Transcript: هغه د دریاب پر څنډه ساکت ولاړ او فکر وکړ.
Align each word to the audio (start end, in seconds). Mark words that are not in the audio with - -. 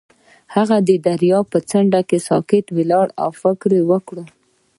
هغه 0.55 0.77
د 0.87 0.89
دریاب 1.07 1.45
پر 1.51 1.61
څنډه 1.69 2.01
ساکت 2.27 2.65
ولاړ 2.77 3.07
او 3.23 3.29
فکر 3.41 3.71
وکړ. 3.89 4.17